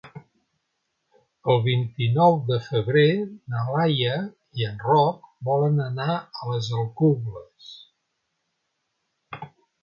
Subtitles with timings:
[1.53, 3.03] El vint-i-nou de febrer
[3.55, 4.15] na Laia
[4.63, 7.69] i en Roc volen anar a les Alcubles.